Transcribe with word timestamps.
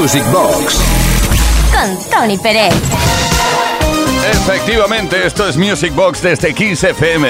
Music 0.00 0.24
Box 0.32 0.80
con 1.70 2.10
Tony 2.10 2.38
Pérez. 2.38 2.72
Efectivamente, 4.32 5.26
esto 5.26 5.46
es 5.46 5.58
Music 5.58 5.94
Box 5.94 6.22
desde 6.22 6.54
Kiss 6.54 6.84
FM. 6.84 7.28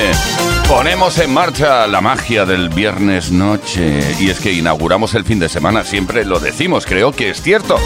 Ponemos 0.68 1.18
en 1.18 1.34
marcha 1.34 1.88
la 1.88 2.00
magia 2.00 2.46
del 2.46 2.68
viernes 2.68 3.32
noche. 3.32 4.14
Y 4.20 4.30
es 4.30 4.38
que 4.38 4.52
inauguramos 4.52 5.14
el 5.14 5.24
fin 5.24 5.40
de 5.40 5.48
semana, 5.48 5.82
siempre 5.82 6.24
lo 6.24 6.38
decimos, 6.38 6.86
creo 6.86 7.10
que 7.10 7.30
es 7.30 7.42
cierto. 7.42 7.76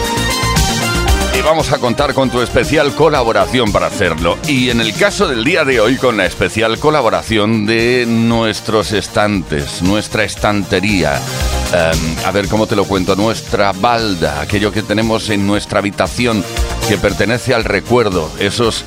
Y 1.35 1.41
vamos 1.41 1.71
a 1.71 1.79
contar 1.79 2.13
con 2.13 2.29
tu 2.29 2.41
especial 2.43 2.93
colaboración 2.93 3.71
para 3.71 3.87
hacerlo. 3.87 4.37
Y 4.47 4.69
en 4.69 4.81
el 4.81 4.95
caso 4.95 5.27
del 5.27 5.43
día 5.43 5.65
de 5.65 5.79
hoy, 5.79 5.97
con 5.97 6.15
la 6.15 6.27
especial 6.27 6.77
colaboración 6.77 7.65
de 7.65 8.05
nuestros 8.07 8.91
estantes, 8.91 9.81
nuestra 9.81 10.25
estantería. 10.25 11.19
Em, 11.73 12.25
a 12.25 12.31
ver 12.31 12.47
cómo 12.47 12.67
te 12.67 12.75
lo 12.75 12.85
cuento, 12.85 13.15
nuestra 13.15 13.71
balda, 13.71 14.41
aquello 14.41 14.71
que 14.71 14.81
tenemos 14.81 15.29
en 15.29 15.45
nuestra 15.45 15.79
habitación 15.79 16.43
que 16.87 16.97
pertenece 16.97 17.53
al 17.53 17.63
recuerdo, 17.63 18.31
esos 18.39 18.85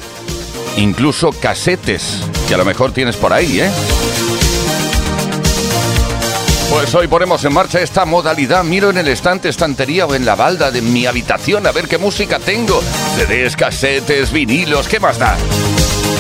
incluso 0.77 1.33
casetes 1.33 2.23
que 2.47 2.55
a 2.55 2.59
lo 2.59 2.65
mejor 2.65 2.93
tienes 2.93 3.17
por 3.17 3.33
ahí, 3.33 3.61
¿eh? 3.61 3.71
Pues 6.71 6.95
hoy 6.95 7.09
ponemos 7.09 7.45
en 7.45 7.53
marcha 7.55 7.81
esta 7.81 8.05
modalidad. 8.05 8.63
Miro 8.63 8.91
en 8.91 8.99
el 8.99 9.09
estante, 9.09 9.49
estantería 9.49 10.07
o 10.07 10.15
en 10.15 10.25
la 10.25 10.35
balda 10.35 10.71
de 10.71 10.83
mi 10.83 11.07
habitación 11.07 11.67
a 11.67 11.73
ver 11.73 11.89
qué 11.89 11.99
música 11.99 12.39
tengo. 12.39 12.81
CDs, 13.17 13.57
casetes, 13.57 14.31
vinilos, 14.31 14.87
¿qué 14.87 15.01
más 15.01 15.19
da? 15.19 15.37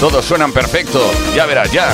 Todos 0.00 0.24
suenan 0.24 0.52
perfecto. 0.52 1.00
Ya 1.36 1.44
verás, 1.44 1.70
ya. 1.70 1.88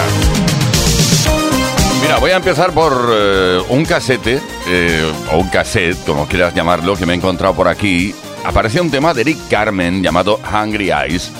Mira, 2.00 2.18
voy 2.18 2.30
a 2.30 2.36
empezar 2.36 2.72
por 2.72 3.10
eh, 3.12 3.62
un 3.68 3.84
casete, 3.84 4.40
eh, 4.66 5.12
o 5.32 5.38
un 5.38 5.48
cassette, 5.48 6.04
como 6.04 6.26
quieras 6.26 6.54
llamarlo, 6.54 6.96
que 6.96 7.06
me 7.06 7.12
he 7.12 7.16
encontrado 7.16 7.54
por 7.54 7.68
aquí. 7.68 8.14
Aparece 8.44 8.80
un 8.80 8.90
tema 8.90 9.14
de 9.14 9.22
Eric 9.22 9.38
Carmen 9.48 10.02
llamado 10.02 10.40
Hungry 10.52 10.90
Eyes. 10.90 11.30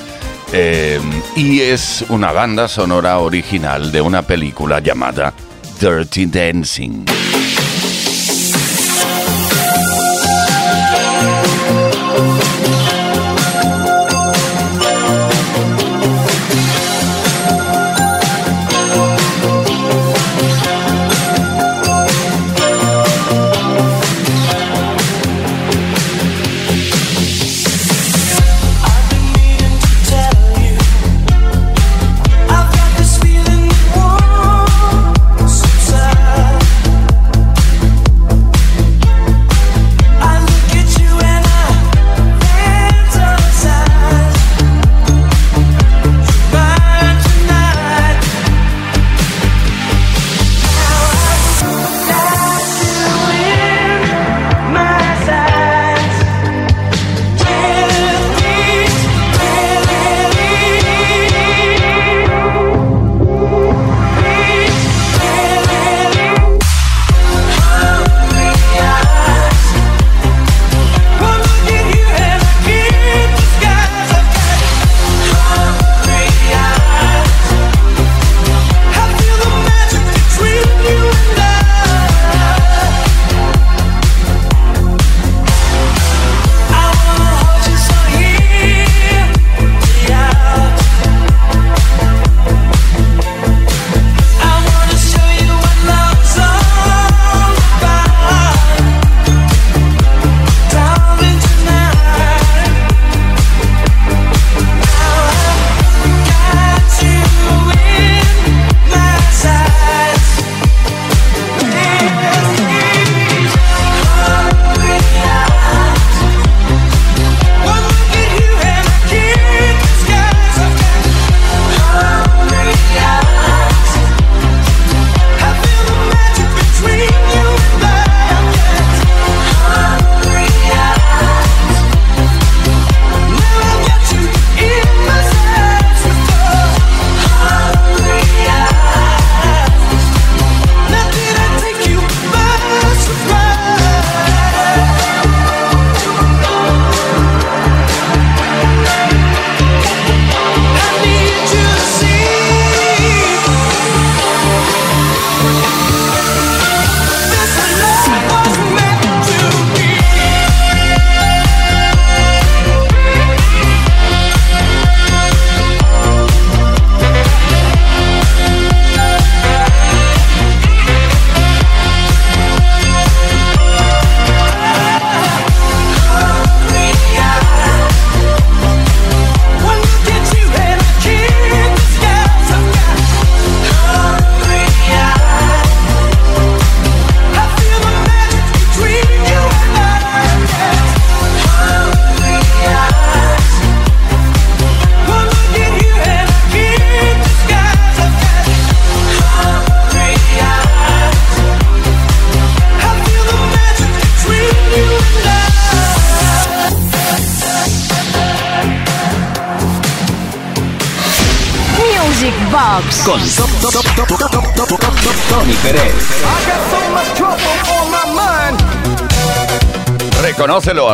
eh, 0.53 1.00
y 1.36 1.61
es 1.61 2.05
una 2.11 2.30
banda 2.33 2.69
sonora 2.69 3.19
original 3.19 3.91
de 3.91 4.00
una 4.00 4.22
película 4.22 4.78
llamada 4.80 5.33
Dirty 5.80 6.27
Dancing. 6.27 7.05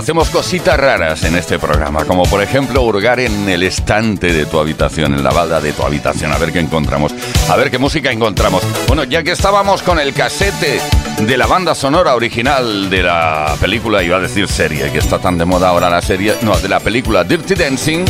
Hacemos 0.01 0.31
cositas 0.31 0.79
raras 0.79 1.25
en 1.25 1.37
este 1.37 1.59
programa, 1.59 2.07
como 2.07 2.23
por 2.23 2.43
ejemplo 2.43 2.81
hurgar 2.81 3.21
en 3.21 3.47
el 3.51 3.63
estante 3.63 4.33
de 4.33 4.47
tu 4.47 4.59
habitación, 4.59 5.13
en 5.13 5.23
la 5.23 5.29
balda 5.29 5.61
de 5.61 5.75
tu 5.75 5.83
habitación, 5.83 6.33
a 6.33 6.39
ver 6.39 6.53
qué 6.53 6.59
encontramos, 6.59 7.15
a 7.51 7.57
ver 7.57 7.71
qué 7.71 7.77
música 7.77 8.11
encontramos. 8.11 8.63
Bueno, 8.87 9.05
ya 9.05 9.23
que 9.23 9.33
estábamos 9.33 9.83
con 9.83 10.01
el 10.01 10.15
casete 10.15 10.81
de 11.19 11.37
la 11.37 11.47
banda 11.47 11.75
sonora 11.75 12.15
original 12.15 12.89
de 12.89 13.03
la 13.03 13.55
película, 13.61 14.03
iba 14.03 14.17
a 14.17 14.21
decir 14.21 14.49
serie, 14.49 14.91
que 14.91 14.99
está 14.99 15.19
tan 15.19 15.37
de 15.37 15.45
moda 15.45 15.69
ahora 15.69 15.91
la 15.91 16.01
serie, 16.01 16.35
no, 16.41 16.59
de 16.59 16.69
la 16.71 16.81
película 16.81 17.23
Dirty 17.23 17.55
Dancing, 17.55 18.07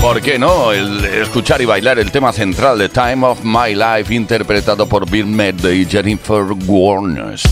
¿por 0.00 0.22
qué 0.22 0.38
no? 0.38 0.72
Escuchar 0.72 1.60
y 1.60 1.66
bailar 1.66 1.98
el 1.98 2.10
tema 2.10 2.32
central 2.32 2.78
de 2.78 2.88
Time 2.88 3.26
of 3.26 3.40
My 3.42 3.74
Life, 3.74 4.14
interpretado 4.14 4.88
por 4.88 5.08
Bill 5.10 5.26
Medley 5.26 5.82
y 5.82 5.84
Jennifer 5.84 6.44
Warnes. 6.66 7.42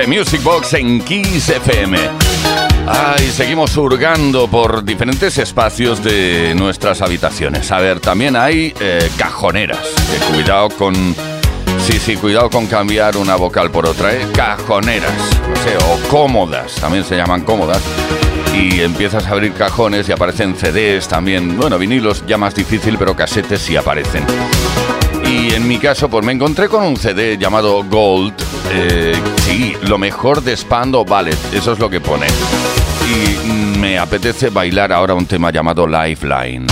The 0.00 0.06
Music 0.06 0.42
Box 0.42 0.72
en 0.72 1.04
Kiss 1.04 1.50
FM. 1.50 1.98
Ay, 2.86 3.30
seguimos 3.30 3.76
hurgando 3.76 4.48
por 4.48 4.82
diferentes 4.82 5.36
espacios 5.36 6.02
de 6.02 6.54
nuestras 6.56 7.02
habitaciones. 7.02 7.70
A 7.70 7.80
ver, 7.80 8.00
también 8.00 8.34
hay 8.34 8.72
eh, 8.80 9.10
cajoneras. 9.18 9.78
Cuidado 10.32 10.70
con. 10.70 10.94
Sí, 11.86 11.98
sí, 11.98 12.16
cuidado 12.16 12.48
con 12.48 12.66
cambiar 12.66 13.18
una 13.18 13.36
vocal 13.36 13.70
por 13.70 13.84
otra, 13.84 14.14
¿eh? 14.14 14.26
Cajoneras. 14.32 15.12
No 15.50 15.92
o 15.92 16.08
cómodas. 16.08 16.76
También 16.76 17.04
se 17.04 17.16
llaman 17.16 17.42
cómodas 17.42 17.82
y 18.54 18.80
empiezas 18.80 19.26
a 19.26 19.30
abrir 19.32 19.52
cajones 19.52 20.08
y 20.08 20.12
aparecen 20.12 20.56
CDs 20.56 21.08
también, 21.08 21.58
bueno, 21.58 21.76
vinilos 21.76 22.24
ya 22.26 22.38
más 22.38 22.54
difícil, 22.54 22.96
pero 22.96 23.14
casetes 23.14 23.60
sí 23.60 23.76
aparecen 23.76 24.24
y 25.50 25.54
en 25.54 25.66
mi 25.66 25.78
caso, 25.78 26.08
pues 26.08 26.24
me 26.24 26.32
encontré 26.32 26.68
con 26.68 26.84
un 26.84 26.96
CD 26.96 27.36
llamado 27.36 27.82
Gold. 27.84 28.34
Eh, 28.72 29.12
sí, 29.42 29.74
lo 29.82 29.98
mejor 29.98 30.42
de 30.42 30.56
Spando 30.56 31.04
Ballet, 31.04 31.36
eso 31.52 31.72
es 31.72 31.78
lo 31.78 31.90
que 31.90 32.00
pone. 32.00 32.26
Y 33.08 33.78
me 33.78 33.98
apetece 33.98 34.50
bailar 34.50 34.92
ahora 34.92 35.14
un 35.14 35.26
tema 35.26 35.50
llamado 35.50 35.86
Lifeline. 35.86 36.66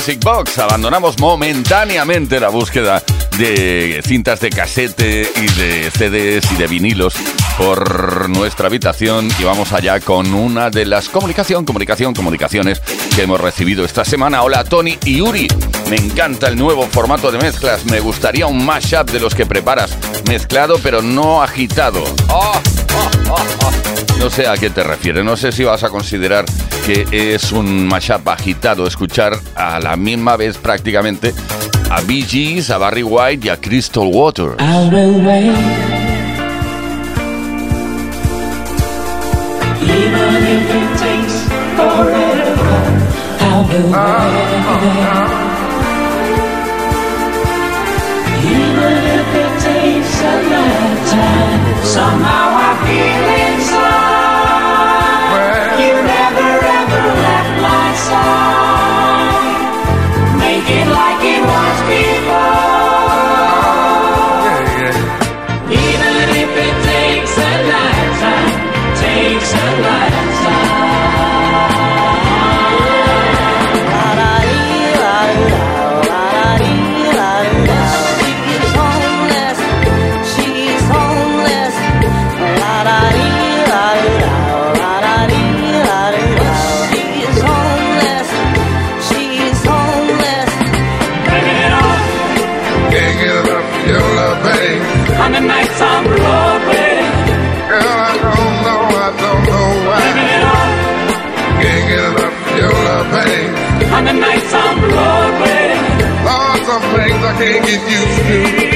Music 0.00 0.24
Box. 0.24 0.58
Abandonamos 0.58 1.18
momentáneamente 1.18 2.40
la 2.40 2.48
búsqueda 2.48 3.02
de 3.36 4.00
cintas 4.02 4.40
de 4.40 4.48
casete 4.48 5.30
y 5.36 5.46
de 5.60 5.90
CDs 5.90 6.50
y 6.52 6.54
de 6.54 6.66
vinilos 6.66 7.14
por 7.58 8.30
nuestra 8.30 8.68
habitación 8.68 9.28
y 9.38 9.44
vamos 9.44 9.74
allá 9.74 10.00
con 10.00 10.32
una 10.32 10.70
de 10.70 10.86
las 10.86 11.10
comunicación, 11.10 11.66
comunicación, 11.66 12.14
comunicaciones 12.14 12.80
que 13.14 13.24
hemos 13.24 13.38
recibido 13.38 13.84
esta 13.84 14.06
semana. 14.06 14.42
Hola 14.42 14.64
Tony 14.64 14.96
y 15.04 15.18
Yuri, 15.18 15.48
me 15.90 15.96
encanta 15.96 16.48
el 16.48 16.56
nuevo 16.56 16.86
formato 16.86 17.30
de 17.30 17.36
mezclas, 17.36 17.84
me 17.84 18.00
gustaría 18.00 18.46
un 18.46 18.64
mashup 18.64 19.10
de 19.10 19.20
los 19.20 19.34
que 19.34 19.44
preparas, 19.44 19.98
mezclado 20.26 20.80
pero 20.82 21.02
no 21.02 21.42
agitado. 21.42 22.02
Oh, 22.30 22.52
oh, 22.94 23.32
oh, 23.32 24.18
no 24.18 24.30
sé 24.30 24.46
a 24.46 24.56
qué 24.56 24.70
te 24.70 24.82
refieres, 24.82 25.24
no 25.24 25.36
sé 25.36 25.52
si 25.52 25.62
vas 25.64 25.84
a 25.84 25.90
considerar 25.90 26.46
es 26.92 27.52
un 27.52 27.86
mashup 27.86 28.28
agitado 28.28 28.84
escuchar 28.86 29.38
a 29.54 29.78
la 29.78 29.96
misma 29.96 30.36
vez 30.36 30.58
prácticamente 30.58 31.32
a 31.88 32.00
Bee 32.00 32.22
Gees, 32.22 32.70
a 32.70 32.78
Barry 32.78 33.04
White 33.04 33.46
y 33.46 33.50
a 33.50 33.56
Crystal 33.56 34.08
Waters. 34.12 34.56
I 107.30 107.32
can't 107.34 107.64
get 107.64 107.80
used 107.88 108.64
to. 108.64 108.69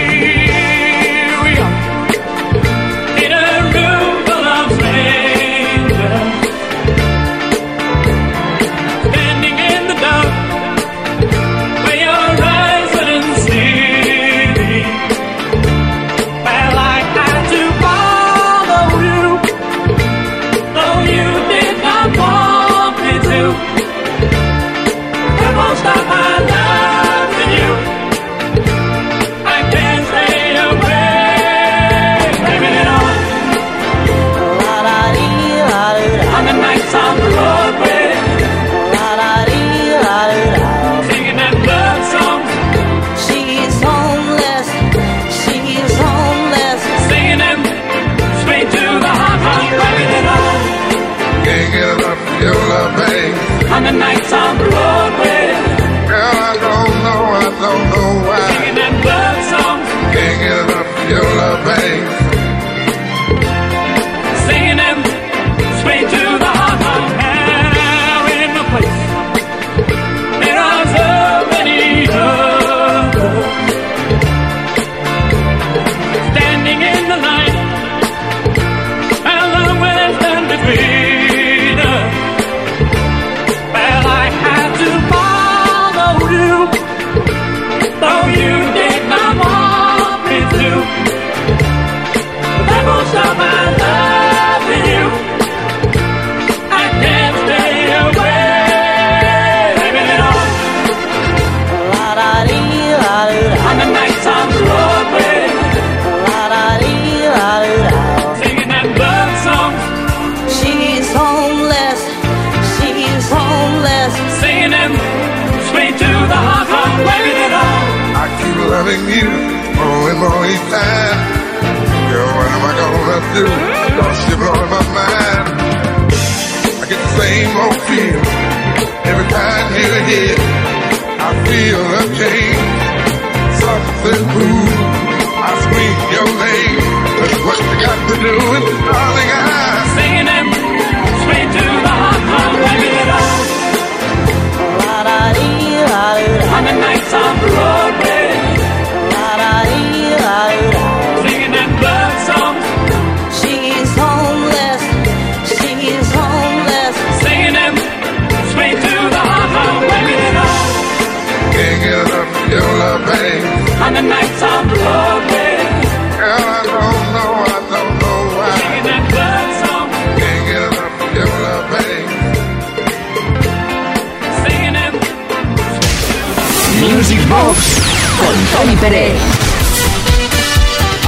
con 178.25 178.77
Pérez. 178.77 179.15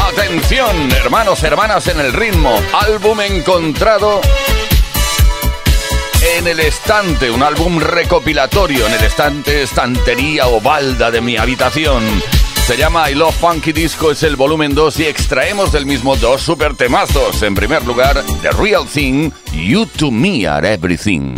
Atención, 0.00 0.92
hermanos, 0.92 1.42
hermanas 1.42 1.88
en 1.88 2.00
el 2.00 2.12
ritmo. 2.12 2.60
Álbum 2.72 3.20
encontrado 3.20 4.20
en 6.36 6.46
el 6.46 6.60
estante, 6.60 7.30
un 7.30 7.42
álbum 7.42 7.78
recopilatorio 7.78 8.86
en 8.86 8.92
el 8.94 9.04
estante, 9.04 9.62
estantería 9.62 10.48
o 10.48 10.60
balda 10.60 11.10
de 11.10 11.20
mi 11.20 11.36
habitación. 11.36 12.02
Se 12.66 12.76
llama 12.76 13.10
I 13.10 13.14
Love 13.14 13.36
Funky 13.36 13.72
Disco, 13.72 14.10
es 14.10 14.22
el 14.22 14.36
volumen 14.36 14.74
2 14.74 15.00
y 15.00 15.04
extraemos 15.04 15.72
del 15.72 15.86
mismo 15.86 16.16
dos 16.16 16.42
super 16.42 16.74
temazos. 16.74 17.42
En 17.42 17.54
primer 17.54 17.84
lugar, 17.84 18.22
The 18.42 18.50
Real 18.50 18.86
Thing, 18.86 19.30
You 19.52 19.86
to 19.86 20.10
Me 20.10 20.46
Are 20.46 20.72
Everything. 20.72 21.34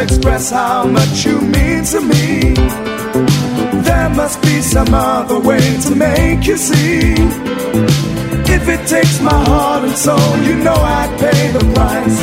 express 0.00 0.50
how 0.50 0.86
much 0.86 1.24
you 1.24 1.40
mean 1.40 1.84
to 1.84 2.00
me. 2.00 2.54
There 3.84 4.10
must 4.10 4.40
be 4.42 4.60
some 4.62 4.92
other 4.94 5.38
way 5.38 5.60
to 5.84 5.94
make 5.94 6.46
you 6.46 6.56
see. 6.56 7.14
If 8.56 8.68
it 8.68 8.86
takes 8.88 9.20
my 9.20 9.40
heart 9.50 9.84
and 9.84 9.96
soul, 9.96 10.36
you 10.46 10.56
know 10.56 10.74
I'd 10.74 11.12
pay 11.20 11.52
the 11.52 11.64
price. 11.74 12.18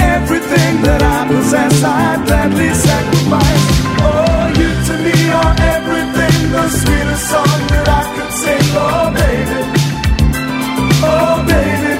Everything 0.00 0.82
that 0.86 1.02
I 1.02 1.26
possess, 1.28 1.82
I'd 1.82 2.26
gladly 2.26 2.70
sacrifice. 2.74 3.64
Oh, 4.06 4.44
you 4.58 4.70
to 4.88 4.94
me 5.04 5.16
are 5.40 5.54
everything, 5.74 6.36
the 6.54 6.64
sweetest 6.80 7.24
song 7.32 7.60
that 7.72 7.88
I 8.00 8.02
could 8.14 8.32
sing. 8.42 8.66
Oh, 8.86 9.06
baby. 9.20 9.60
Oh, 11.12 11.36
baby. 11.52 11.94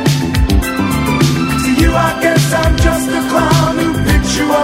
To 1.62 1.70
you, 1.82 1.90
I 1.92 2.10
guess 2.22 2.44
I'm 2.62 2.74
just 2.76 3.08
a 3.10 3.22
clown 3.30 3.74
who 3.78 3.90
picks 4.06 4.36
you 4.38 4.46
up. 4.52 4.63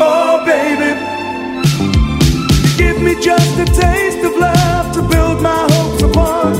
Oh, 0.00 0.44
baby. 0.44 0.90
Give 2.76 3.00
me 3.00 3.14
just 3.20 3.58
a 3.58 3.64
taste 3.64 4.24
of 4.24 4.36
love 4.36 4.92
to 4.94 5.02
build 5.02 5.40
my 5.40 5.66
hopes 5.70 6.02
upon. 6.02 6.54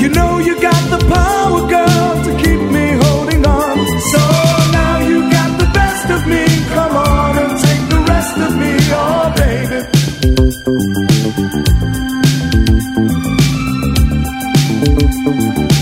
You 0.00 0.08
know 0.10 0.38
you 0.38 0.60
got 0.60 0.82
the 0.90 0.98
power, 1.06 1.68
girl, 1.68 2.24
to 2.24 2.32
keep 2.42 2.60
me 2.70 2.92
holding 3.02 3.46
on. 3.46 3.76
So 4.12 4.22
now 4.72 4.98
you 5.00 5.30
got 5.30 5.58
the 5.58 5.70
best 5.72 6.10
of 6.10 6.26
me. 6.26 6.44
Come 6.74 6.96
on 6.96 7.38
and 7.38 7.58
take 7.64 7.88
the 7.88 8.00
rest 8.08 8.36
of 8.38 8.56
me, 8.56 8.72
oh, 8.92 9.32
baby. 9.36 9.80
You 15.66 15.75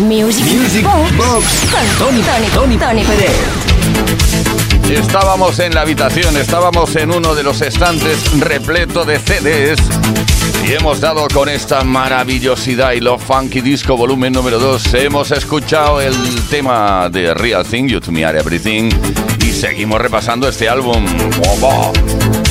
Music, 0.00 0.44
Music 0.46 0.82
Box, 0.82 1.16
Box. 1.16 1.46
con 1.70 2.08
Tony, 2.08 2.22
Tony, 2.22 2.46
Tony, 2.48 2.78
Tony 2.78 3.04
Pérez. 3.04 3.32
Estábamos 4.90 5.58
en 5.58 5.74
la 5.74 5.82
habitación, 5.82 6.36
estábamos 6.36 6.96
en 6.96 7.10
uno 7.10 7.34
de 7.34 7.42
los 7.42 7.60
estantes 7.60 8.18
repleto 8.40 9.04
de 9.04 9.18
CDs 9.18 9.78
y 10.66 10.72
hemos 10.72 11.00
dado 11.00 11.28
con 11.32 11.48
esta 11.48 11.84
maravillosidad 11.84 12.92
y 12.92 13.00
Love 13.00 13.22
Funky 13.22 13.60
Disco 13.60 13.96
volumen 13.96 14.32
número 14.32 14.58
2. 14.58 14.94
Hemos 14.94 15.30
escuchado 15.32 16.00
el 16.00 16.14
tema 16.48 17.08
de 17.10 17.34
Real 17.34 17.64
Thing, 17.64 17.86
You 17.86 18.00
To 18.00 18.10
Me 18.10 18.24
Are 18.24 18.38
Everything 18.38 18.90
y 19.44 19.52
seguimos 19.52 20.00
repasando 20.00 20.48
este 20.48 20.68
álbum. 20.68 21.04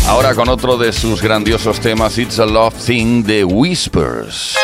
Ahora 0.08 0.36
con 0.36 0.50
otro 0.50 0.78
de 0.78 0.94
sus 0.94 1.22
grandiosos 1.22 1.80
temas, 1.80 2.18
It's 2.20 2.40
a 2.40 2.46
Love 2.46 2.76
Thing 2.86 3.24
de 3.24 3.44
Whispers. 3.44 4.56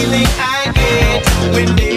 Feeling 0.00 0.26
I 0.38 0.72
get 0.72 1.26
whenever 1.52 1.89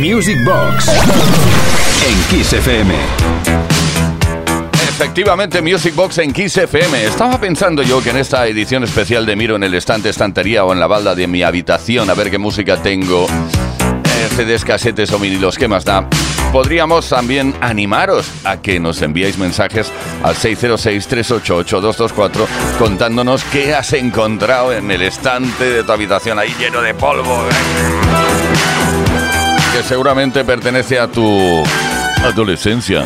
Music 0.00 0.38
Box 0.46 0.88
en 2.08 2.16
Kiss 2.30 2.54
FM. 2.54 2.94
Efectivamente, 4.72 5.60
Music 5.60 5.94
Box 5.94 6.16
en 6.18 6.32
Kiss 6.32 6.56
FM. 6.56 7.04
Estaba 7.04 7.38
pensando 7.38 7.82
yo 7.82 8.02
que 8.02 8.08
en 8.08 8.16
esta 8.16 8.46
edición 8.46 8.82
especial 8.82 9.26
de 9.26 9.36
Miro 9.36 9.56
en 9.56 9.64
el 9.64 9.74
estante, 9.74 10.08
estantería 10.08 10.64
o 10.64 10.72
en 10.72 10.80
la 10.80 10.86
balda 10.86 11.14
de 11.14 11.26
mi 11.26 11.42
habitación, 11.42 12.08
a 12.08 12.14
ver 12.14 12.30
qué 12.30 12.38
música 12.38 12.82
tengo, 12.82 13.26
eh, 13.26 14.28
CDs, 14.34 14.64
casetes 14.64 15.12
o 15.12 15.18
vinilos, 15.18 15.58
¿qué 15.58 15.68
más 15.68 15.84
da? 15.84 16.08
Podríamos 16.50 17.10
también 17.10 17.54
animaros 17.60 18.26
a 18.44 18.62
que 18.62 18.80
nos 18.80 19.02
enviéis 19.02 19.36
mensajes 19.36 19.92
al 20.22 20.34
606-388-224 20.34 22.46
contándonos 22.78 23.44
qué 23.44 23.74
has 23.74 23.92
encontrado 23.92 24.72
en 24.72 24.90
el 24.90 25.02
estante 25.02 25.64
de 25.64 25.84
tu 25.84 25.92
habitación 25.92 26.38
ahí 26.38 26.54
lleno 26.58 26.80
de 26.80 26.94
polvo. 26.94 27.44
¿eh? 27.50 28.69
seguramente 29.82 30.44
pertenece 30.44 30.98
a 30.98 31.08
tu 31.08 31.62
adolescencia. 32.24 33.04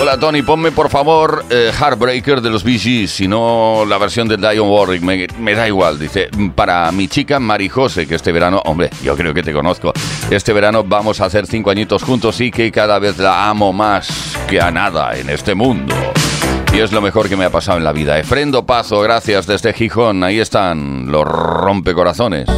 Hola 0.00 0.18
Tony, 0.18 0.42
ponme 0.42 0.70
por 0.70 0.88
favor 0.88 1.44
eh, 1.50 1.72
Heartbreaker 1.76 2.40
de 2.40 2.50
los 2.50 2.62
BGs, 2.62 3.10
si 3.10 3.26
no 3.26 3.84
la 3.86 3.98
versión 3.98 4.28
de 4.28 4.36
Dion 4.36 4.68
Warwick, 4.68 5.02
me, 5.02 5.26
me, 5.38 5.54
da 5.54 5.66
igual, 5.66 5.98
dice, 5.98 6.28
para 6.54 6.90
mi 6.92 7.08
chica 7.08 7.40
Marijose, 7.40 8.06
que 8.06 8.14
este 8.14 8.30
verano, 8.30 8.62
hombre, 8.64 8.90
yo 9.02 9.16
creo 9.16 9.34
que 9.34 9.42
te 9.42 9.52
conozco, 9.52 9.92
este 10.30 10.52
verano 10.52 10.84
vamos 10.84 11.20
a 11.20 11.24
hacer 11.24 11.46
cinco 11.46 11.70
añitos 11.70 12.02
juntos 12.02 12.40
y 12.40 12.50
que 12.50 12.70
cada 12.70 12.98
vez 12.98 13.18
la 13.18 13.48
amo 13.48 13.72
más 13.72 14.36
que 14.48 14.60
a 14.60 14.70
nada 14.70 15.16
en 15.16 15.28
este 15.30 15.54
mundo. 15.54 15.94
Y 16.72 16.78
es 16.78 16.92
lo 16.92 17.00
mejor 17.00 17.28
que 17.28 17.36
me 17.36 17.46
ha 17.46 17.50
pasado 17.50 17.78
en 17.78 17.84
la 17.84 17.92
vida. 17.92 18.18
Efrendo 18.18 18.64
Pazo, 18.64 19.00
gracias 19.00 19.46
desde 19.46 19.72
Gijón, 19.72 20.22
ahí 20.22 20.38
están 20.38 21.10
los 21.10 21.24
rompecorazones. 21.24 22.48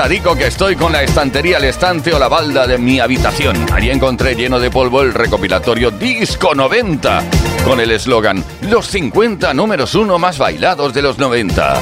Qué 0.00 0.04
pesadico 0.04 0.34
que 0.34 0.46
estoy 0.46 0.76
con 0.76 0.92
la 0.92 1.02
estantería, 1.02 1.58
el 1.58 1.64
estante 1.64 2.14
o 2.14 2.18
la 2.18 2.26
balda 2.26 2.66
de 2.66 2.78
mi 2.78 3.00
habitación. 3.00 3.66
Allí 3.70 3.90
encontré 3.90 4.34
lleno 4.34 4.58
de 4.58 4.70
polvo 4.70 5.02
el 5.02 5.12
recopilatorio 5.12 5.90
Disco 5.90 6.54
90 6.54 7.22
con 7.66 7.80
el 7.80 7.90
eslogan 7.90 8.42
Los 8.62 8.86
50 8.86 9.52
números 9.52 9.94
uno 9.94 10.18
más 10.18 10.38
bailados 10.38 10.94
de 10.94 11.02
los 11.02 11.18
90. 11.18 11.80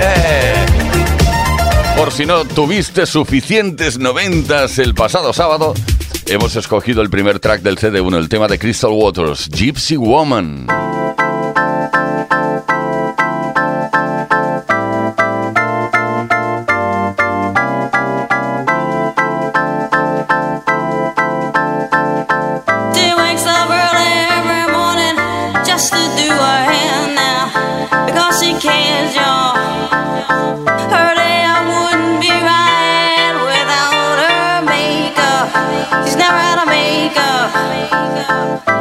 Eh. 0.00 0.54
Por 1.96 2.10
si 2.10 2.26
no 2.26 2.44
tuviste 2.44 3.06
suficientes 3.06 3.96
noventas 3.96 4.80
el 4.80 4.92
pasado 4.92 5.32
sábado, 5.32 5.72
hemos 6.26 6.56
escogido 6.56 7.00
el 7.00 7.10
primer 7.10 7.38
track 7.38 7.62
del 7.62 7.78
CD1, 7.78 8.18
el 8.18 8.28
tema 8.28 8.48
de 8.48 8.58
Crystal 8.58 8.90
Waters, 8.90 9.48
Gypsy 9.48 9.96
Woman. 9.96 10.66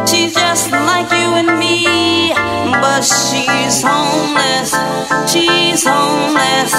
She's 0.07 0.33
just 0.33 0.71
like 0.71 1.09
you 1.11 1.27
and 1.41 1.57
me, 1.59 2.33
but 2.83 3.01
she's 3.01 3.81
homeless. 3.81 4.71
She's 5.31 5.83
homeless. 5.85 6.73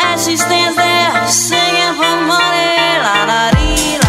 As 0.00 0.26
she 0.26 0.36
stands 0.36 0.76
there 0.76 1.26
singing 1.28 1.94
for 1.98 2.16
money, 2.26 2.98
la 3.04 3.26
da 3.30 3.50
dee, 3.56 4.07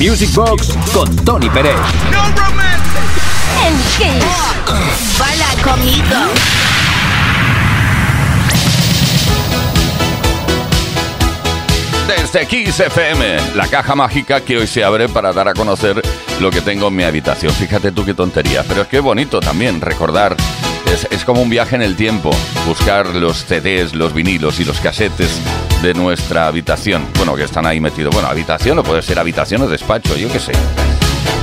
Music 0.00 0.32
Box 0.32 0.76
con 0.92 1.14
Tony 1.24 1.50
Pérez. 1.50 1.74
En 3.66 3.74
Kiss. 3.96 5.18
Baila 5.18 5.46
conmigo. 5.62 6.16
Desde 12.06 12.46
Kiss 12.46 12.78
FM, 12.78 13.54
la 13.56 13.66
caja 13.66 13.96
mágica 13.96 14.40
que 14.40 14.58
hoy 14.58 14.68
se 14.68 14.84
abre 14.84 15.08
para 15.08 15.32
dar 15.32 15.48
a 15.48 15.54
conocer 15.54 16.00
lo 16.38 16.50
que 16.52 16.60
tengo 16.60 16.88
en 16.88 16.96
mi 16.96 17.02
habitación. 17.02 17.52
Fíjate 17.52 17.90
tú 17.90 18.04
qué 18.04 18.14
tontería, 18.14 18.62
pero 18.68 18.82
es 18.82 18.88
que 18.88 19.00
bonito 19.00 19.40
también 19.40 19.80
recordar. 19.80 20.36
Es, 20.86 21.08
es 21.10 21.24
como 21.24 21.42
un 21.42 21.50
viaje 21.50 21.74
en 21.74 21.82
el 21.82 21.96
tiempo, 21.96 22.30
buscar 22.66 23.08
los 23.08 23.44
CDs, 23.44 23.94
los 23.94 24.14
vinilos 24.14 24.60
y 24.60 24.64
los 24.64 24.78
casetes 24.78 25.40
de 25.82 25.94
nuestra 25.94 26.46
habitación. 26.46 27.06
Bueno, 27.16 27.36
que 27.36 27.44
están 27.44 27.66
ahí 27.66 27.80
metidos. 27.80 28.12
Bueno, 28.12 28.28
habitación 28.28 28.78
o 28.78 28.82
puede 28.82 29.02
ser 29.02 29.18
habitación 29.18 29.62
o 29.62 29.68
despacho, 29.68 30.16
yo 30.16 30.30
qué 30.30 30.38
sé. 30.38 30.52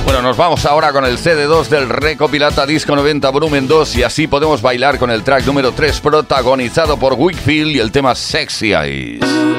Bueno, 0.04 0.22
nos 0.22 0.36
vamos 0.36 0.64
ahora 0.66 0.92
con 0.92 1.04
el 1.04 1.18
CD2 1.18 1.68
del 1.68 1.88
Recopilata 1.88 2.64
Disco 2.64 2.94
90 2.94 3.28
Volumen 3.30 3.66
2 3.66 3.96
y 3.96 4.02
así 4.04 4.26
podemos 4.28 4.62
bailar 4.62 4.98
con 4.98 5.10
el 5.10 5.22
track 5.24 5.44
número 5.44 5.72
3 5.72 6.00
protagonizado 6.00 6.96
por 6.96 7.14
Wickfield 7.14 7.72
y 7.72 7.80
el 7.80 7.90
tema 7.90 8.14
Sexy 8.14 8.72
Eyes. 8.72 9.55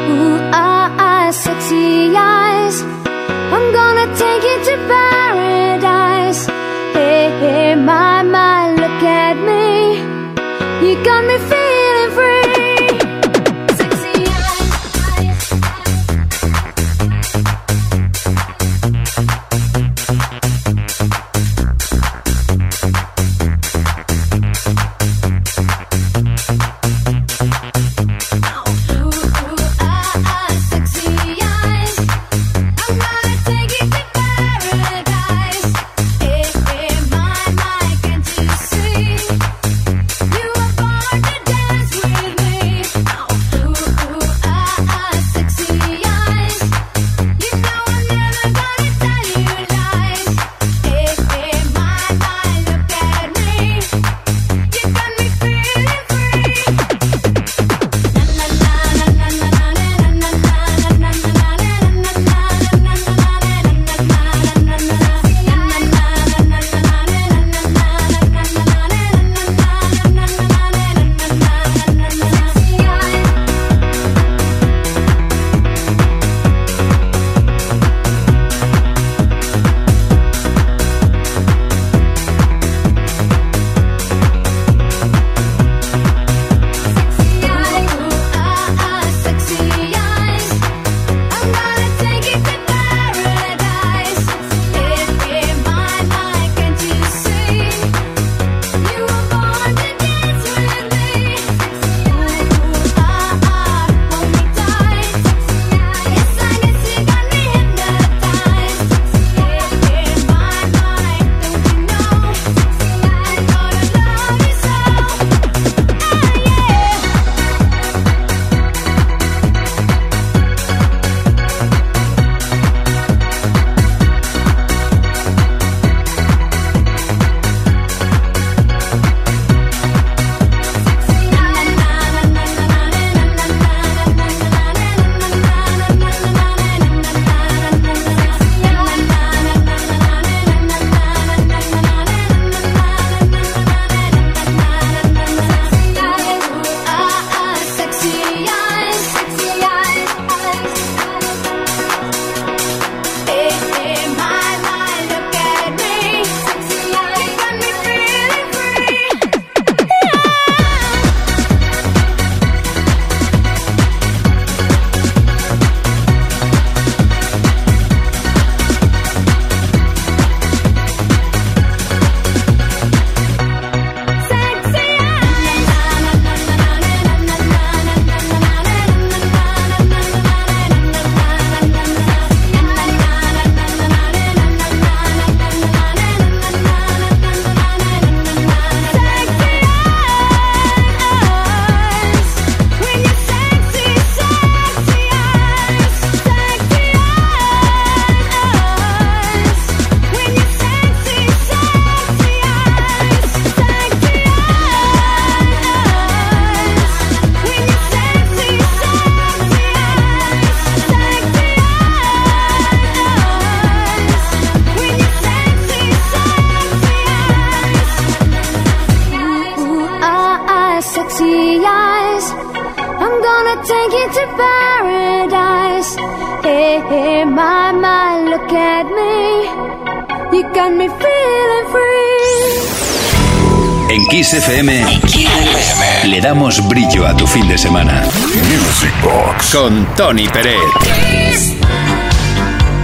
Con 239.52 239.86
Tony 239.96 240.28
Pérez. 240.28 241.58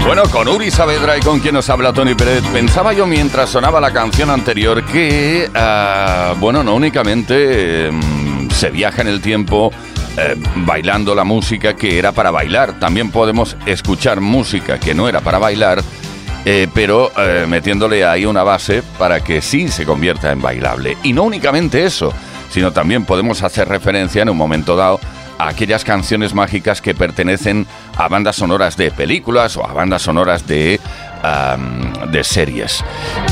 Bueno, 0.05 0.23
con 0.31 0.47
Uri 0.47 0.69
Saavedra 0.69 1.17
y 1.17 1.21
con 1.21 1.39
quien 1.39 1.55
nos 1.55 1.69
habla 1.69 1.93
Tony 1.93 2.13
Pérez, 2.13 2.43
pensaba 2.51 2.93
yo 2.93 3.07
mientras 3.07 3.49
sonaba 3.49 3.79
la 3.81 3.91
canción 3.91 4.29
anterior 4.29 4.83
que, 4.85 5.49
ah, 5.55 6.35
bueno, 6.39 6.63
no 6.63 6.75
únicamente 6.75 7.87
em, 7.87 8.49
se 8.49 8.69
viaja 8.69 9.01
en 9.01 9.07
el 9.07 9.21
tiempo 9.21 9.71
eh, 10.17 10.35
bailando 10.57 11.15
la 11.15 11.23
música 11.23 11.75
que 11.75 11.97
era 11.97 12.11
para 12.11 12.31
bailar, 12.31 12.79
también 12.79 13.11
podemos 13.11 13.57
escuchar 13.65 14.21
música 14.21 14.79
que 14.79 14.93
no 14.93 15.07
era 15.07 15.21
para 15.21 15.39
bailar, 15.39 15.81
eh, 16.45 16.67
pero 16.73 17.11
eh, 17.17 17.45
metiéndole 17.47 18.05
ahí 18.05 18.25
una 18.25 18.43
base 18.43 18.83
para 18.97 19.23
que 19.23 19.41
sí 19.41 19.69
se 19.69 19.85
convierta 19.85 20.31
en 20.31 20.41
bailable. 20.41 20.97
Y 21.03 21.13
no 21.13 21.23
únicamente 21.23 21.85
eso, 21.85 22.13
sino 22.49 22.71
también 22.71 23.05
podemos 23.05 23.41
hacer 23.41 23.67
referencia 23.67 24.21
en 24.21 24.29
un 24.29 24.37
momento 24.37 24.75
dado 24.75 24.99
a 25.43 25.49
aquellas 25.49 25.83
canciones 25.83 26.33
mágicas 26.33 26.81
que 26.81 26.95
pertenecen 26.95 27.67
a 27.97 28.07
bandas 28.07 28.37
sonoras 28.37 28.77
de 28.77 28.91
películas 28.91 29.57
o 29.57 29.65
a 29.65 29.73
bandas 29.73 30.01
sonoras 30.01 30.47
de, 30.47 30.79
de 32.11 32.23
series. 32.23 32.83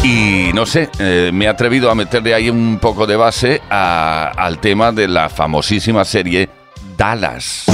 Y 0.04 0.52
no 0.54 0.66
sé, 0.66 0.90
eh, 1.00 1.32
me 1.34 1.46
he 1.46 1.48
atrevido 1.48 1.90
a 1.90 1.96
meterle 1.96 2.34
ahí 2.34 2.50
un 2.50 2.80
poco 2.80 3.08
de 3.08 3.16
base 3.16 3.62
al 3.70 4.60
tema 4.60 4.92
de 4.92 5.08
la 5.08 5.30
famosísima 5.30 6.04
serie 6.04 6.50
Dallas. 6.98 7.66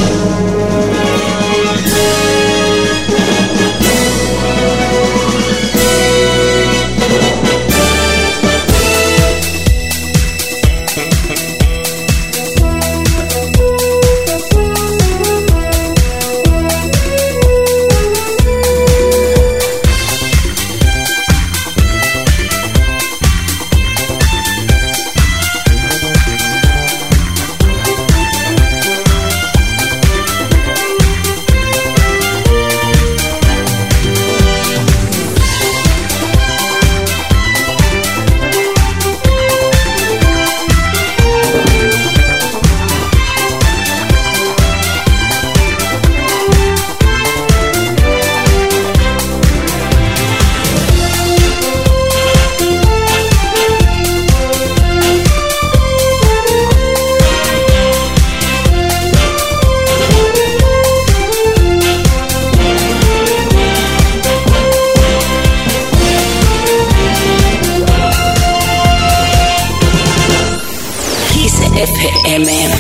FM. 72.26 72.74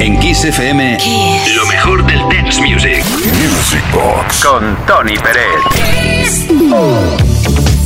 En 0.00 0.18
Kiss 0.20 0.44
FM, 0.44 0.98
lo 1.54 1.64
mejor 1.66 2.04
del 2.06 2.20
dance 2.28 2.60
music. 2.60 3.04
Music 3.04 3.82
Box 3.92 4.44
con 4.44 4.76
Tony 4.86 5.14
Pérez. 5.16 5.60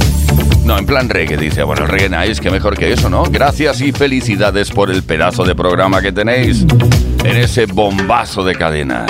No, 0.66 0.78
en 0.78 0.86
plan 0.86 1.10
reggae, 1.10 1.38
dice. 1.38 1.64
Bueno, 1.64 1.84
el 1.84 1.90
reggae 1.90 2.10
nights, 2.10 2.40
que 2.40 2.52
mejor 2.52 2.78
que 2.78 2.92
eso, 2.94 3.10
¿no? 3.10 3.24
Gracias 3.24 3.82
y 3.82 3.92
felicidades 3.92 4.70
por 4.70 4.92
el 4.92 5.04
pedazo 5.04 5.44
de 5.44 5.56
programa 5.56 6.02
que 6.02 6.12
tenéis 6.12 6.66
en 7.24 7.38
ese 7.38 7.66
bombazo 7.66 8.44
de 8.44 8.56
cadena. 8.56 9.06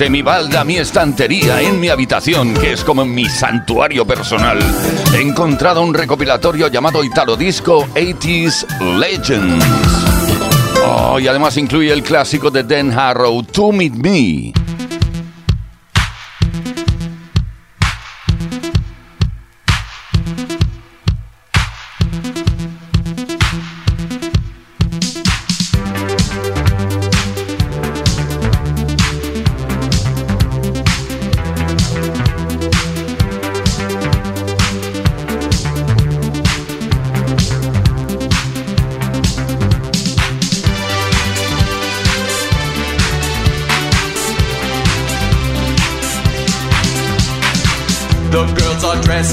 Estante, 0.00 0.16
mi 0.16 0.22
balda, 0.22 0.64
mi 0.64 0.78
estantería, 0.78 1.60
en 1.60 1.78
mi 1.78 1.90
habitación, 1.90 2.54
que 2.54 2.72
es 2.72 2.82
como 2.82 3.04
mi 3.04 3.26
santuario 3.26 4.06
personal, 4.06 4.58
he 5.14 5.20
encontrado 5.20 5.82
un 5.82 5.92
recopilatorio 5.92 6.68
llamado 6.68 7.04
Italo 7.04 7.36
Disco 7.36 7.86
80s 7.94 8.66
Legends. 8.98 9.62
Oh, 10.86 11.20
y 11.20 11.28
además 11.28 11.58
incluye 11.58 11.92
el 11.92 12.02
clásico 12.02 12.50
de 12.50 12.62
Dan 12.62 12.98
Harrow, 12.98 13.42
To 13.42 13.72
Meet 13.72 13.92
Me. 13.92 14.59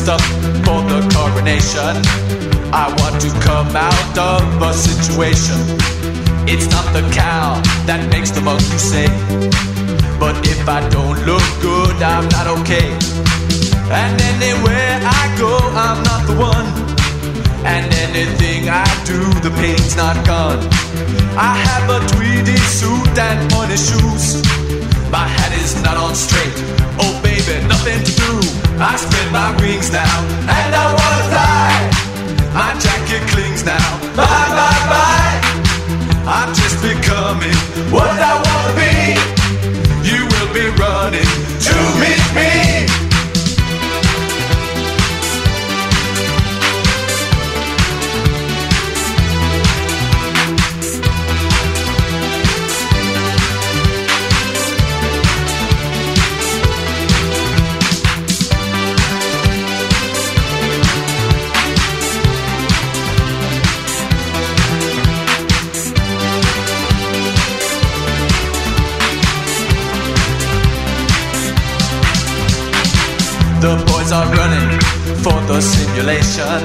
Up 0.08 0.22
for 0.64 0.80
the 0.88 1.00
coronation. 1.12 1.96
I 2.72 2.88
want 3.00 3.20
to 3.22 3.30
come 3.44 3.76
out 3.76 4.18
of 4.18 4.62
a 4.62 4.74
situation. 4.74 5.60
It's 6.48 6.70
not 6.72 6.86
the 6.94 7.04
cow 7.12 7.60
that 7.88 8.08
makes 8.12 8.32
the 8.32 8.42
monkey 8.42 8.78
say. 8.78 9.08
But 10.20 10.36
if 10.48 10.68
I 10.68 10.88
don't 10.90 11.20
look 11.26 11.44
good, 11.62 12.02
I'm 12.02 12.28
not 12.30 12.48
okay. 12.60 12.88
And 13.92 14.16
anywhere 14.34 14.96
I 15.04 15.24
go, 15.38 15.52
I'm 15.76 16.00
not 16.04 16.22
the 16.28 16.38
one. 16.40 16.68
And 17.66 17.92
anything 18.08 18.70
I 18.70 18.88
do, 19.04 19.20
the 19.44 19.52
pain's 19.60 19.96
not 19.98 20.16
gone. 20.26 20.64
I 21.36 21.54
have 21.68 21.86
a 21.92 22.00
tweedy 22.16 22.56
suit 22.80 23.18
and 23.18 23.52
pointy 23.52 23.76
shoes. 23.76 24.42
My 25.12 25.28
hat 25.28 25.52
is 25.64 25.76
not 25.84 25.98
on 25.98 26.16
straight. 26.16 26.56
Oh 27.00 27.12
baby, 27.22 27.68
nothing 27.68 28.04
to 28.04 28.14
do. 28.16 28.47
I 28.80 28.96
spread 28.96 29.32
my 29.32 29.50
wings 29.62 29.92
now, 29.92 30.18
and 30.58 30.76
I 30.76 30.86
wanna 30.98 31.24
fly. 31.32 31.74
My 32.54 32.74
jacket 32.80 33.24
clings 33.30 33.64
now. 33.66 33.90
Bye 34.16 34.50
bye 34.60 34.84
bye. 34.94 35.36
I'm 36.28 36.54
just 36.54 36.82
becoming 36.82 37.58
what 37.92 38.10
I 38.10 38.34
wanna 38.46 38.74
be. 38.78 39.18
You 40.10 40.26
will 40.26 40.54
be 40.54 40.66
running 40.82 41.32
to 41.68 41.76
me. 42.02 42.17
For 75.28 75.42
the 75.52 75.60
simulation. 75.60 76.60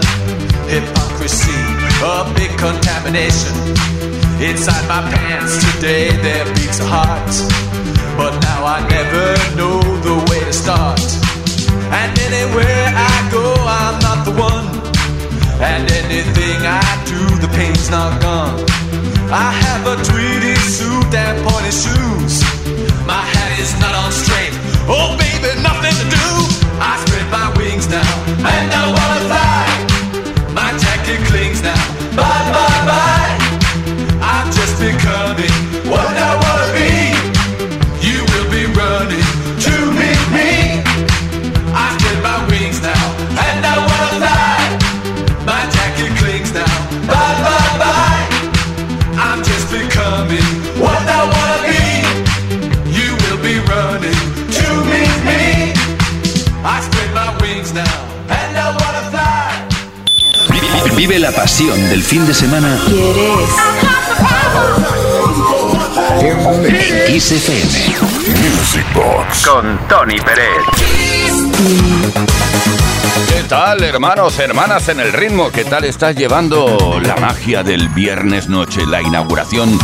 Hypocrisy, 0.70 1.62
a 2.06 2.22
big 2.38 2.52
contamination. 2.66 3.54
Inside 4.38 4.84
my 4.86 5.02
pants 5.10 5.54
today 5.66 6.10
there 6.24 6.46
beats 6.54 6.78
a 6.78 6.86
heart. 6.94 7.32
But 8.18 8.32
now 8.48 8.60
I 8.76 8.78
never 8.96 9.26
know 9.58 9.78
the 10.08 10.16
way 10.28 10.40
to 10.48 10.52
start. 10.52 11.02
And 12.00 12.10
anywhere 12.28 12.86
I 13.10 13.16
go, 13.36 13.44
I'm 13.80 13.96
not 14.06 14.20
the 14.28 14.34
one. 14.50 14.68
And 15.70 15.84
anything 16.02 16.58
I 16.62 16.86
do, 17.10 17.20
the 17.44 17.50
pain's 17.58 17.90
not 17.90 18.12
gone. 18.22 18.58
I 19.34 19.50
have 19.50 19.86
a 19.86 19.96
tweedy 20.04 20.54
suit 20.56 21.14
and 21.14 21.40
pointy 21.48 21.72
shoes. 21.72 22.44
My 23.06 23.24
hat 23.24 23.58
is 23.58 23.72
not 23.80 23.94
on 23.94 24.12
straight. 24.12 24.52
Oh, 24.86 25.16
baby, 25.16 25.58
nothing 25.62 25.96
to 25.96 26.06
do. 26.10 26.28
I 26.78 27.02
spread 27.06 27.30
my 27.30 27.48
wings 27.56 27.88
now, 27.88 28.12
and 28.28 28.70
I 28.70 28.92
wanna 28.92 29.20
fly. 29.28 29.71
Vive 61.02 61.18
la 61.18 61.32
pasión 61.32 61.76
del 61.90 62.00
fin 62.00 62.24
de 62.28 62.32
semana 62.32 62.80
en 66.20 67.12
Kiss 67.12 67.32
FM. 67.32 67.72
Music 68.38 68.86
Box 68.94 69.44
con 69.44 69.80
Tony 69.88 70.20
Pérez. 70.20 70.62
¿Qué 73.14 73.42
tal, 73.48 73.82
hermanos, 73.82 74.38
hermanas 74.38 74.88
en 74.88 75.00
el 75.00 75.12
ritmo? 75.12 75.50
¿Qué 75.50 75.64
tal 75.64 75.84
estás 75.84 76.16
llevando 76.16 76.98
la 77.02 77.16
magia 77.16 77.62
del 77.62 77.88
viernes 77.90 78.48
noche, 78.48 78.86
la 78.86 79.02
inauguración 79.02 79.78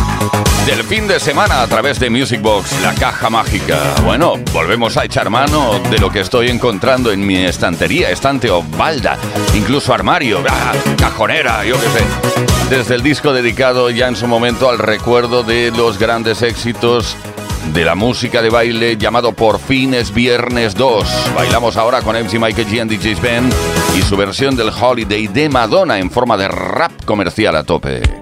del 0.65 0.83
fin 0.85 1.07
de 1.07 1.21
semana 1.21 1.61
a 1.61 1.67
través 1.67 2.01
de 2.01 2.09
Music 2.09 2.41
Box, 2.41 2.81
la 2.83 2.95
caja 2.95 3.29
mágica? 3.29 3.79
Bueno, 4.03 4.35
volvemos 4.53 4.97
a 4.97 5.05
echar 5.05 5.29
mano 5.29 5.79
de 5.91 5.99
lo 5.99 6.11
que 6.11 6.21
estoy 6.21 6.49
encontrando 6.49 7.13
en 7.13 7.27
mi 7.27 7.37
estantería, 7.37 8.11
estante 8.11 8.51
o 8.51 8.63
balda, 8.63 9.19
incluso 9.55 9.93
armario, 9.93 10.43
ah, 10.49 10.73
cajonera, 10.99 11.65
yo 11.67 11.75
qué 11.75 11.89
sé. 11.89 12.05
Desde 12.71 12.95
el 12.95 13.03
disco 13.03 13.33
dedicado 13.35 13.91
ya 13.91 14.09
en 14.09 14.17
su 14.17 14.27
momento 14.27 14.71
al 14.71 14.79
recuerdo 14.79 15.43
de 15.43 15.71
los 15.71 15.99
grandes 15.99 16.41
éxitos 16.43 17.17
de 17.73 17.85
la 17.85 17.95
música 17.95 18.43
de 18.43 18.51
baile 18.51 18.97
llamado 18.97 19.33
Por 19.33 19.59
fin 19.59 19.95
es 19.95 20.13
Viernes 20.13 20.75
2. 20.75 21.33
Bailamos 21.35 21.77
ahora 21.77 22.03
con 22.03 22.17
MC 22.17 22.39
Michael 22.39 22.67
G 22.67 22.81
and 22.81 22.91
DJ 22.91 23.17
y 23.99 24.03
su 24.03 24.17
versión 24.17 24.57
del 24.57 24.71
Holiday 24.71 25.29
de 25.29 25.49
Madonna 25.49 25.99
en 25.99 26.11
forma 26.11 26.37
de 26.37 26.49
rap 26.49 26.93
comercial 27.05 27.57
a 27.57 27.65
tope. 27.65 28.18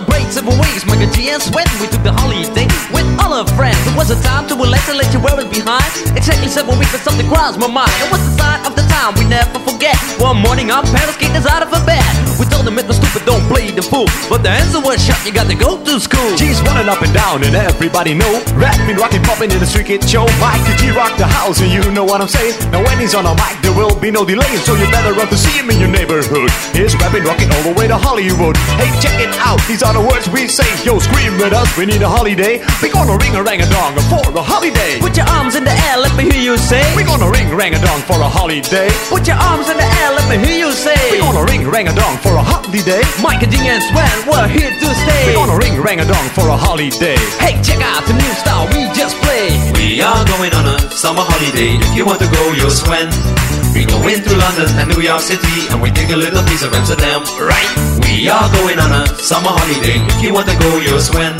Celebrate 0.00 0.32
several 0.32 0.56
ways, 0.56 0.86
Michael 0.86 1.12
G 1.12 1.28
and 1.28 1.42
Sweat. 1.42 1.68
We 1.76 1.84
took 1.92 2.00
the 2.00 2.16
holiday 2.16 2.64
with 2.88 3.04
all 3.20 3.36
our 3.36 3.44
friends. 3.52 3.76
It 3.84 3.92
was 3.92 4.08
a 4.08 4.16
time 4.24 4.48
to 4.48 4.56
relax 4.56 4.88
and 4.88 4.96
let 4.96 5.12
you 5.12 5.20
wear 5.20 5.36
it 5.36 5.52
behind. 5.52 5.84
Exactly 6.16 6.48
seven 6.48 6.72
weeks, 6.80 6.96
but 6.96 7.04
something 7.04 7.28
crossed 7.28 7.60
my 7.60 7.68
mind. 7.68 7.92
It 8.00 8.08
was 8.08 8.16
the 8.24 8.32
sign 8.40 8.64
of 8.64 8.72
the 8.72 8.80
time 8.88 9.12
we 9.20 9.28
never 9.28 9.60
forget. 9.60 10.00
One 10.16 10.40
morning, 10.40 10.72
our 10.72 10.80
parents 10.88 11.20
kicked 11.20 11.36
us 11.36 11.44
out 11.44 11.60
of 11.60 11.68
a 11.76 11.84
bed. 11.84 12.00
We 12.40 12.48
told 12.48 12.64
them 12.64 12.80
it 12.80 12.88
was 12.88 12.96
stupid, 12.96 13.28
don't 13.28 13.44
play 13.52 13.68
the 13.76 13.84
fool. 13.84 14.08
But 14.32 14.40
the 14.40 14.48
answer 14.48 14.80
was 14.80 15.04
shut, 15.04 15.20
you 15.28 15.36
got 15.36 15.52
to 15.52 15.54
go 15.54 15.76
to 15.76 16.00
school. 16.00 16.32
G's 16.40 16.64
running 16.64 16.88
up 16.88 17.04
and 17.04 17.12
down 17.12 17.44
and 17.44 17.52
everybody 17.52 18.14
know 18.16 18.40
Rapping, 18.56 18.96
rocking, 18.96 19.20
popping 19.22 19.52
in 19.52 19.60
the 19.60 19.68
street 19.68 19.92
kid 19.92 20.00
show 20.08 20.24
Mike 20.40 20.64
the 20.64 20.72
G 20.80 20.90
rock 20.96 21.12
the 21.20 21.26
house 21.26 21.60
and 21.60 21.68
you 21.68 21.84
know 21.92 22.04
what 22.04 22.20
I'm 22.20 22.28
saying 22.28 22.56
Now 22.72 22.80
when 22.84 22.96
he's 22.98 23.14
on 23.14 23.26
a 23.26 23.34
mic 23.34 23.60
there 23.60 23.74
will 23.74 23.92
be 23.98 24.10
no 24.10 24.24
delay 24.24 24.48
So 24.64 24.74
you 24.74 24.86
better 24.90 25.12
run 25.12 25.28
to 25.28 25.36
see 25.36 25.52
him 25.58 25.68
in 25.70 25.80
your 25.80 25.90
neighborhood 25.90 26.50
He's 26.72 26.96
rapping, 26.96 27.24
rocking 27.24 27.50
all 27.52 27.64
the 27.66 27.74
way 27.74 27.88
to 27.88 27.98
Hollywood 27.98 28.56
Hey 28.78 28.88
check 29.02 29.18
it 29.20 29.32
out, 29.42 29.60
he's 29.68 29.82
are 29.82 29.89
are 29.90 29.98
the 29.98 30.06
words 30.06 30.30
we 30.30 30.46
say. 30.46 30.66
Yo, 30.86 30.98
scream 30.98 31.34
with 31.42 31.52
us, 31.52 31.66
we 31.76 31.84
need 31.84 32.02
a 32.02 32.08
holiday. 32.08 32.62
We 32.82 32.88
gonna 32.90 33.18
ring 33.18 33.34
a 33.34 33.42
rang 33.42 33.60
a 33.60 33.66
dong 33.66 33.98
for 34.06 34.22
a 34.22 34.42
holiday. 34.42 35.02
Put 35.02 35.16
your 35.18 35.26
arms 35.26 35.58
in 35.58 35.64
the 35.64 35.74
air, 35.90 35.98
let 35.98 36.14
me 36.14 36.30
hear 36.30 36.54
you 36.54 36.56
say. 36.56 36.82
We 36.94 37.02
gonna 37.02 37.30
ring 37.30 37.50
rang 37.50 37.74
a 37.74 37.80
dong 37.82 38.00
for 38.06 38.18
a 38.22 38.30
holiday. 38.30 38.88
Put 39.10 39.26
your 39.26 39.36
arms 39.36 39.66
in 39.68 39.76
the 39.76 39.88
air, 40.00 40.10
let 40.14 40.26
me 40.30 40.38
hear 40.38 40.58
you 40.66 40.70
say. 40.72 40.98
We 41.10 41.18
gonna 41.18 41.44
ring 41.44 41.66
rang 41.66 41.88
a 41.88 41.94
dong 41.94 42.16
for 42.22 42.34
a 42.38 42.42
holiday. 42.42 43.02
Mike 43.18 43.42
and 43.42 43.50
Ding 43.50 43.66
and 43.66 43.82
Sven, 43.82 44.16
we're 44.30 44.48
here 44.48 44.70
to 44.70 44.88
stay. 45.02 45.26
We 45.26 45.34
gonna 45.34 45.58
ring 45.58 45.74
rang 45.82 45.98
a 45.98 46.06
dong 46.06 46.28
for 46.38 46.46
a 46.48 46.56
holiday. 46.56 47.18
Hey, 47.42 47.58
check 47.62 47.82
out 47.82 48.06
the 48.06 48.14
new 48.14 48.32
style 48.38 48.70
we 48.70 48.86
just 48.94 49.18
played. 49.18 49.58
We 49.74 50.00
are 50.00 50.22
going 50.26 50.54
on 50.54 50.66
a 50.70 50.78
summer 50.94 51.26
holiday. 51.26 51.82
If 51.82 51.96
you 51.96 52.06
want 52.06 52.20
to 52.22 52.30
go, 52.30 52.42
you'll 52.54 52.70
swim. 52.70 53.59
We 53.74 53.86
go 53.86 54.02
into 54.08 54.34
London 54.34 54.68
and 54.78 54.90
New 54.90 55.02
York 55.02 55.22
City 55.22 55.70
and 55.70 55.80
we 55.80 55.90
take 55.90 56.10
a 56.10 56.16
little 56.18 56.42
piece 56.44 56.62
of 56.62 56.74
Amsterdam, 56.74 57.22
right? 57.38 57.70
We 58.02 58.28
are 58.28 58.50
going 58.58 58.78
on 58.78 58.90
a 58.90 59.06
summer 59.22 59.54
holiday. 59.54 60.02
If 60.10 60.22
you 60.22 60.34
want 60.34 60.48
to 60.50 60.56
go, 60.58 60.82
you'll 60.82 60.98
swim. 60.98 61.32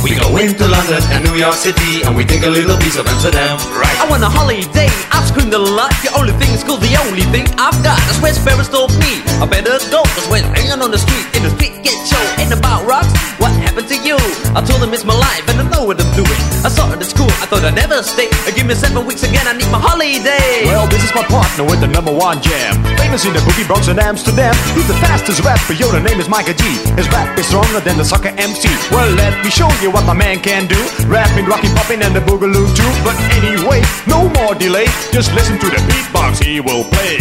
We 0.00 0.16
go 0.16 0.36
into 0.40 0.64
London 0.68 1.02
and 1.12 1.24
New 1.24 1.36
York 1.36 1.56
City 1.56 2.00
and 2.04 2.16
we 2.16 2.24
take 2.24 2.44
a 2.44 2.50
little 2.50 2.76
piece 2.78 2.96
of 2.96 3.06
Amsterdam, 3.06 3.58
right? 3.76 3.96
I 4.00 4.06
want 4.08 4.22
a 4.22 4.30
holiday, 4.30 4.88
I've 5.12 5.26
screamed 5.28 5.52
a 5.52 5.58
lot. 5.58 5.90
The 6.00 6.12
only 6.16 6.32
thing 6.40 6.52
is 6.54 6.62
cool, 6.62 6.78
the 6.78 6.96
only 7.04 7.26
thing 7.34 7.44
I've 7.58 7.76
got. 7.82 7.98
That's 8.08 8.20
where 8.22 8.32
Sparrows 8.32 8.68
told 8.68 8.94
me. 9.02 9.20
I 9.42 9.46
better 9.50 9.76
go, 9.90 10.06
cause 10.14 10.28
when 10.30 10.44
hanging 10.54 10.80
on 10.80 10.90
the 10.90 11.00
street, 11.00 11.26
in 11.36 11.42
the 11.42 11.52
street 11.58 11.82
get 11.82 11.96
show, 12.06 12.22
ain't 12.38 12.54
about 12.54 12.86
rocks. 12.86 13.10
What 13.42 13.52
happened 13.76 13.92
to 13.92 14.00
you? 14.08 14.16
I 14.56 14.64
told 14.64 14.80
him 14.80 14.92
it's 14.96 15.04
my 15.04 15.12
life 15.12 15.44
and 15.52 15.60
I 15.60 15.68
know 15.68 15.84
what 15.84 16.00
I'm 16.00 16.08
doing. 16.16 16.40
I 16.64 16.72
saw 16.72 16.88
it 16.92 16.96
at 16.96 17.04
school, 17.04 17.28
I 17.44 17.46
thought 17.46 17.60
I'd 17.60 17.76
never 17.76 18.02
stay. 18.02 18.32
Give 18.56 18.64
me 18.64 18.72
seven 18.72 19.04
weeks 19.04 19.22
again, 19.22 19.44
I 19.44 19.52
need 19.52 19.68
my 19.68 19.76
holiday. 19.76 20.64
Well, 20.64 20.88
this 20.88 21.04
is 21.04 21.12
my 21.12 21.22
partner 21.28 21.68
with 21.68 21.84
the 21.84 21.88
number 21.92 22.12
one 22.12 22.40
jam. 22.40 22.80
Famous 22.96 23.28
in 23.28 23.36
the 23.36 23.40
boogie 23.44 23.68
Bronx 23.68 23.88
and 23.88 24.00
Amsterdam. 24.00 24.56
He's 24.72 24.88
the 24.88 24.96
fastest 25.04 25.44
rapper, 25.44 25.76
yo, 25.76 25.92
the 25.92 26.00
name 26.00 26.16
is 26.16 26.28
Micah 26.28 26.56
G. 26.56 26.64
His 26.96 27.04
rap 27.12 27.36
is 27.36 27.44
stronger 27.52 27.80
than 27.84 28.00
the 28.00 28.04
soccer 28.04 28.32
MC. 28.40 28.64
Well, 28.88 29.12
let 29.12 29.44
me 29.44 29.50
show 29.52 29.68
you 29.84 29.92
what 29.92 30.08
my 30.08 30.16
man 30.16 30.40
can 30.40 30.64
do. 30.66 30.80
Rapping, 31.04 31.44
rocking, 31.44 31.74
popping, 31.76 32.00
and 32.00 32.16
the 32.16 32.24
boogaloo 32.24 32.72
too. 32.72 32.92
But 33.04 33.20
anyway, 33.36 33.84
no 34.08 34.32
more 34.40 34.56
delay. 34.56 34.88
Just 35.12 35.36
listen 35.36 35.60
to 35.60 35.68
the 35.68 35.80
beatbox 35.84 36.40
he 36.40 36.64
will 36.64 36.88
play. 36.88 37.20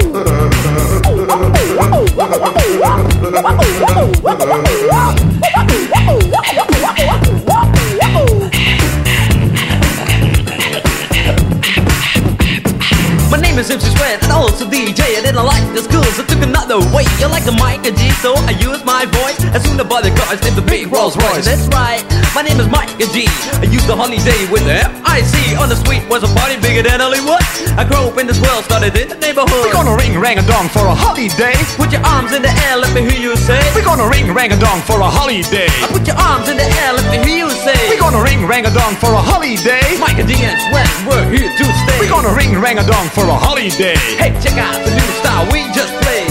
My 2.31 2.37
name 13.37 13.59
is 13.59 13.69
MC 13.69 13.89
Sweat 13.89 14.23
and 14.23 14.31
also 14.31 14.65
DJ. 14.65 15.01
I 15.01 15.21
didn't 15.21 15.43
like 15.43 15.73
the 15.75 15.81
school, 15.81 16.03
You 17.21 17.29
like 17.29 17.45
the 17.45 17.53
mic 17.53 17.85
and 17.85 17.93
G, 17.93 18.09
so 18.17 18.33
I 18.49 18.57
use 18.57 18.81
my 18.81 19.05
voice. 19.05 19.37
As 19.53 19.61
soon 19.61 19.77
as 19.77 19.85
I 19.85 20.01
the 20.01 20.09
cars, 20.17 20.41
named 20.41 20.57
the 20.57 20.65
big 20.65 20.89
Rolls 20.89 21.13
Royce. 21.13 21.45
That's 21.45 21.69
right, 21.69 22.01
my 22.33 22.41
name 22.41 22.57
is 22.57 22.65
Mike 22.65 22.89
and 22.97 23.13
G. 23.13 23.29
I 23.61 23.69
used 23.69 23.85
the 23.85 23.93
holiday 23.93 24.41
with 24.49 24.65
the 24.65 24.81
F-I-C. 24.89 25.53
On 25.61 25.69
the 25.69 25.77
street 25.77 26.01
was 26.09 26.25
a 26.25 26.31
party 26.33 26.57
bigger 26.57 26.81
than 26.81 26.97
Hollywood. 26.97 27.45
I 27.77 27.85
grew 27.85 28.09
up 28.09 28.17
in 28.17 28.25
this 28.25 28.41
world, 28.41 28.65
started 28.65 28.97
in 28.97 29.05
the 29.13 29.21
neighborhood. 29.21 29.53
We're 29.53 29.69
gonna 29.69 29.93
ring 29.93 30.17
rang 30.17 30.41
a 30.41 30.45
dong 30.49 30.65
for 30.73 30.81
a 30.89 30.97
holiday. 30.97 31.53
Put 31.77 31.93
your 31.93 32.01
arms 32.01 32.33
in 32.33 32.41
the 32.41 32.49
air, 32.65 32.81
let 32.81 32.89
me 32.97 33.05
hear 33.05 33.21
you 33.21 33.37
say. 33.37 33.61
We're 33.77 33.85
gonna 33.85 34.09
ring 34.09 34.33
rang 34.33 34.49
a 34.49 34.57
dong 34.57 34.81
for 34.89 34.97
a 34.97 35.05
holiday. 35.05 35.69
I 35.77 35.93
put 35.93 36.09
your 36.09 36.17
arms 36.17 36.49
in 36.49 36.57
the 36.57 36.65
air, 36.65 36.97
let 36.97 37.05
me 37.13 37.21
hear 37.21 37.45
you 37.45 37.53
say. 37.53 37.77
We're 37.85 38.01
gonna 38.01 38.25
ring 38.25 38.49
rang 38.49 38.65
a 38.65 38.73
dong 38.73 38.97
for 38.97 39.13
a 39.13 39.21
holiday. 39.21 39.85
Mike 40.01 40.17
and 40.17 40.25
D 40.25 40.41
and 40.41 40.57
Sweat, 40.73 40.89
we're 41.05 41.29
here 41.29 41.53
to 41.53 41.65
stay. 41.85 42.01
We're 42.01 42.09
gonna 42.09 42.33
ring 42.33 42.57
rang 42.57 42.81
a 42.81 42.85
dong 42.89 43.13
for 43.13 43.29
a 43.29 43.37
holiday. 43.37 43.93
Hey, 44.17 44.33
check 44.41 44.57
out 44.57 44.73
the 44.81 44.89
new 44.89 45.09
style 45.21 45.45
we 45.53 45.69
just 45.77 45.93
played. 46.01 46.30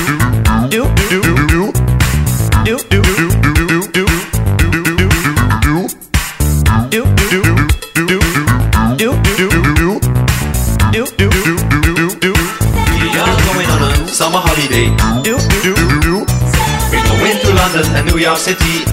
New 18.21 18.27
York 18.27 18.37
City. 18.37 18.85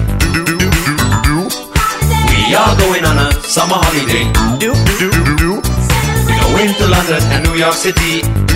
We 2.47 2.55
are 2.55 2.75
going 2.79 3.05
on 3.05 3.15
a 3.27 3.31
summer 3.43 3.75
holiday. 3.75 4.25
We're 4.59 6.57
going 6.57 6.73
to 6.73 6.87
London 6.87 7.21
and 7.29 7.43
New 7.45 7.53
York 7.53 7.75
City. 7.75 8.48